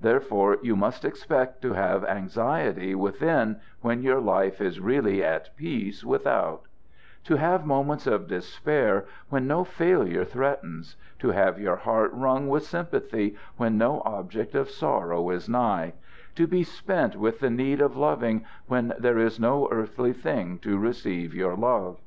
[0.00, 6.02] Therefore you must expect to have anxiety within when your life is really at peace
[6.02, 6.62] without;
[7.24, 12.62] to have moments of despair when no failure threatens; to have your heart wrung with
[12.64, 15.92] sympathy when no object of sorrow is nigh;
[16.36, 20.78] to be spent with the need of loving when there is no earthly thing to
[20.78, 21.98] receive your love.